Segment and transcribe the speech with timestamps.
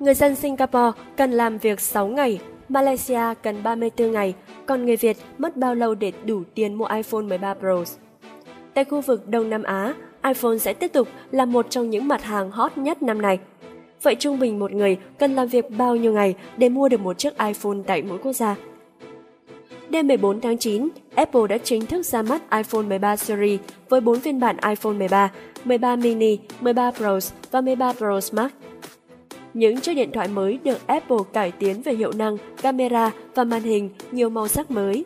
[0.00, 4.34] Người dân Singapore cần làm việc 6 ngày, Malaysia cần 34 ngày,
[4.66, 7.84] còn người Việt mất bao lâu để đủ tiền mua iPhone 13 Pro?
[8.74, 12.24] Tại khu vực Đông Nam Á, iPhone sẽ tiếp tục là một trong những mặt
[12.24, 13.38] hàng hot nhất năm nay.
[14.02, 17.18] Vậy trung bình một người cần làm việc bao nhiêu ngày để mua được một
[17.18, 18.56] chiếc iPhone tại mỗi quốc gia?
[19.88, 24.20] Đêm 14 tháng 9, Apple đã chính thức ra mắt iPhone 13 series với 4
[24.20, 25.32] phiên bản iPhone 13,
[25.64, 27.18] 13 mini, 13 Pro
[27.50, 28.52] và 13 Pro Max.
[29.56, 33.62] Những chiếc điện thoại mới được Apple cải tiến về hiệu năng, camera và màn
[33.62, 35.04] hình nhiều màu sắc mới.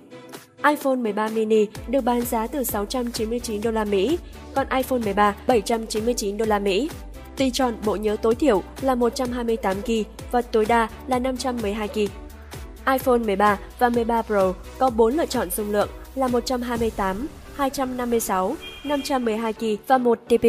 [0.64, 4.18] iPhone 13 mini được bán giá từ 699 đô la Mỹ,
[4.54, 6.90] còn iPhone 13 799 đô la Mỹ.
[7.36, 9.90] Tùy chọn bộ nhớ tối thiểu là 128 GB
[10.32, 11.98] và tối đa là 512 GB
[12.92, 19.52] iPhone 13 và 13 Pro có 4 lựa chọn dung lượng là 128, 256, 512
[19.52, 20.46] GB và 1 TB.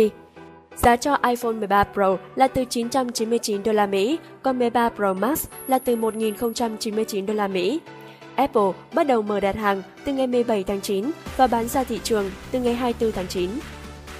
[0.84, 5.48] Giá cho iPhone 13 Pro là từ 999 đô la Mỹ, còn 13 Pro Max
[5.68, 7.80] là từ 1099 đô la Mỹ.
[8.36, 12.00] Apple bắt đầu mở đặt hàng từ ngày 17 tháng 9 và bán ra thị
[12.04, 13.50] trường từ ngày 24 tháng 9.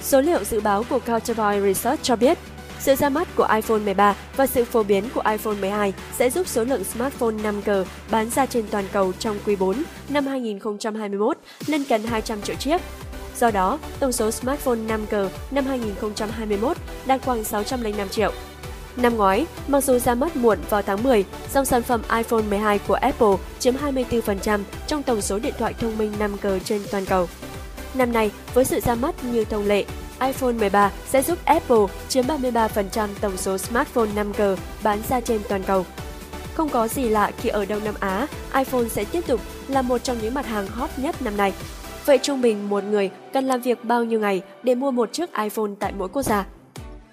[0.00, 2.38] Số liệu dự báo của Counterpoint Research cho biết
[2.78, 6.48] sự ra mắt của iPhone 13 và sự phổ biến của iPhone 12 sẽ giúp
[6.48, 11.82] số lượng smartphone 5G bán ra trên toàn cầu trong quý 4 năm 2021 lên
[11.88, 12.80] gần 200 triệu chiếc.
[13.38, 18.32] Do đó, tổng số smartphone 5G năm 2021 đạt khoảng 605 triệu.
[18.96, 22.78] Năm ngoái, mặc dù ra mắt muộn vào tháng 10, dòng sản phẩm iPhone 12
[22.78, 27.28] của Apple chiếm 24% trong tổng số điện thoại thông minh 5G trên toàn cầu.
[27.94, 29.84] Năm nay, với sự ra mắt như thông lệ,
[30.20, 35.62] iPhone 13 sẽ giúp Apple chiếm 33% tổng số smartphone 5G bán ra trên toàn
[35.62, 35.86] cầu.
[36.54, 39.98] Không có gì lạ khi ở Đông Nam Á, iPhone sẽ tiếp tục là một
[39.98, 41.52] trong những mặt hàng hot nhất năm nay.
[42.06, 45.34] Vậy trung bình một người cần làm việc bao nhiêu ngày để mua một chiếc
[45.34, 46.46] iPhone tại mỗi quốc gia?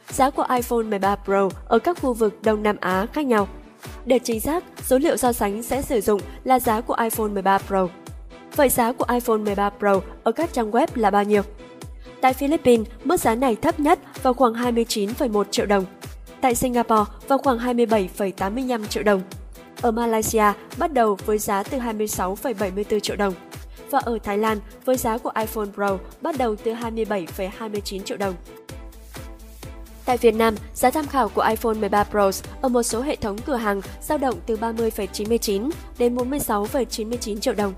[0.10, 3.48] Giá của iPhone 13 Pro ở các khu vực Đông Nam Á khác nhau.
[4.06, 7.58] Để chính xác, số liệu so sánh sẽ sử dụng là giá của iPhone 13
[7.58, 7.88] Pro.
[8.56, 11.42] Vậy giá của iPhone 13 Pro ở các trang web là bao nhiêu?
[12.22, 15.86] Tại Philippines, mức giá này thấp nhất vào khoảng 29,1 triệu đồng.
[16.42, 19.22] Tại Singapore, vào khoảng 27,85 triệu đồng.
[19.82, 23.34] Ở Malaysia, bắt đầu với giá từ 26,74 triệu đồng.
[23.92, 28.36] Và ở Thái Lan, với giá của iPhone Pro bắt đầu từ 27,29 triệu đồng.
[30.06, 33.38] Tại Việt Nam, giá tham khảo của iPhone 13 Pro ở một số hệ thống
[33.46, 37.74] cửa hàng dao động từ 30,99 đến 46,99 triệu đồng.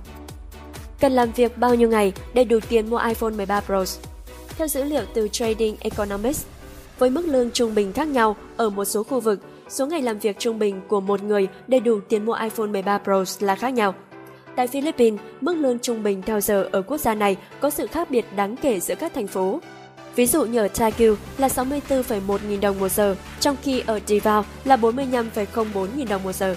[1.00, 3.86] Cần làm việc bao nhiêu ngày để đủ tiền mua iPhone 13 Pro?
[4.58, 6.46] Theo dữ liệu từ Trading Economics,
[7.00, 9.40] với mức lương trung bình khác nhau ở một số khu vực,
[9.70, 12.98] số ngày làm việc trung bình của một người để đủ tiền mua iPhone 13
[12.98, 13.94] Pro là khác nhau.
[14.56, 18.12] Tại Philippines, mức lương trung bình theo giờ ở quốc gia này có sự khác
[18.12, 19.60] biệt đáng kể giữa các thành phố.
[20.16, 24.46] Ví dụ như ở Taguig là 64,1 nghìn đồng một giờ, trong khi ở Davao
[24.64, 26.56] là 45,04 nghìn đồng một giờ.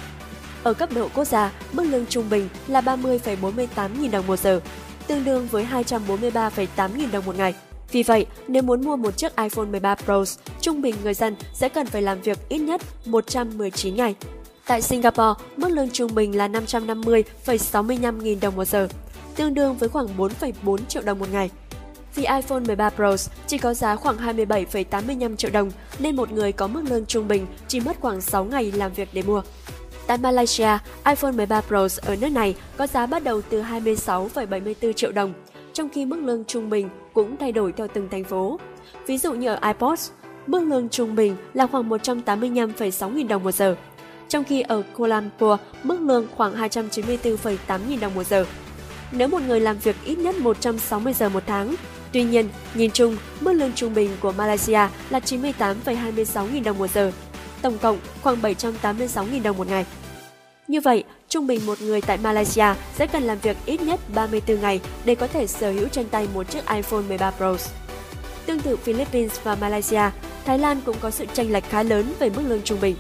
[0.63, 4.61] Ở cấp độ quốc gia, mức lương trung bình là 30,48 nghìn đồng một giờ,
[5.07, 7.55] tương đương với 243,8 nghìn đồng một ngày.
[7.93, 10.25] Vì vậy, nếu muốn mua một chiếc iPhone 13 Pro,
[10.61, 14.15] trung bình người dân sẽ cần phải làm việc ít nhất 119 ngày.
[14.67, 18.89] Tại Singapore, mức lương trung bình là 550,65 nghìn đồng một giờ,
[19.37, 21.51] tương đương với khoảng 4,4 triệu đồng một ngày.
[22.15, 23.17] Vì iPhone 13 Pro
[23.47, 27.47] chỉ có giá khoảng 27,85 triệu đồng, nên một người có mức lương trung bình
[27.69, 29.43] chỉ mất khoảng 6 ngày làm việc để mua.
[30.07, 35.13] Tại Malaysia, iPhone 13 Pro ở nước này có giá bắt đầu từ 26,74 triệu
[35.13, 35.33] đồng,
[35.73, 38.61] trong khi mức lương trung bình cũng thay đổi theo từng thành phố.
[39.07, 40.11] Ví dụ như ở iPods,
[40.47, 43.77] mức lương trung bình là khoảng 185,6 nghìn đồng một giờ,
[44.35, 48.45] trong khi ở Kuala Lumpur mức lương khoảng 294,8 nghìn đồng một giờ.
[49.13, 51.75] Nếu một người làm việc ít nhất 160 giờ một tháng,
[52.13, 56.91] tuy nhiên, nhìn chung, mức lương trung bình của Malaysia là 98,26 nghìn đồng một
[56.91, 57.13] giờ,
[57.63, 59.85] tổng cộng khoảng 786 nghìn đồng một ngày.
[60.69, 64.61] Như vậy, trung bình một người tại Malaysia sẽ cần làm việc ít nhất 34
[64.61, 67.57] ngày để có thể sở hữu trên tay một chiếc iPhone 13 Pro.
[68.47, 70.11] Tương tự Philippines và Malaysia,
[70.45, 72.97] Thái Lan cũng có sự chênh lệch khá lớn về mức lương trung bình.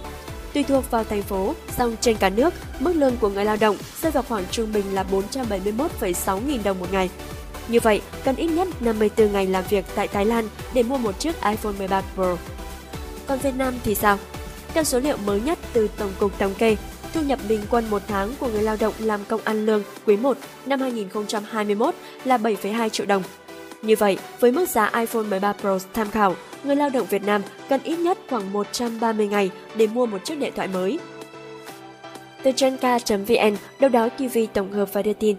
[0.55, 3.77] Tùy thuộc vào thành phố, song trên cả nước, mức lương của người lao động
[4.03, 7.11] rơi vào khoảng trung bình là 471,6 nghìn đồng một ngày.
[7.69, 11.19] Như vậy, cần ít nhất 54 ngày làm việc tại Thái Lan để mua một
[11.19, 12.37] chiếc iPhone 13 Pro.
[13.27, 14.19] Còn Việt Nam thì sao?
[14.75, 16.77] Theo số liệu mới nhất từ Tổng cục Thống kê,
[17.15, 20.17] thu nhập bình quân một tháng của người lao động làm công ăn lương quý
[20.17, 20.37] 1
[20.67, 21.95] năm 2021
[22.25, 23.23] là 7,2 triệu đồng.
[23.87, 26.35] Như vậy, với mức giá iPhone 13 Pro tham khảo,
[26.65, 30.39] người lao động Việt Nam cần ít nhất khoảng 130 ngày để mua một chiếc
[30.39, 30.99] điện thoại mới.
[32.43, 35.37] Từ Genca.vn, đâu đó TV tổng hợp và đưa tin.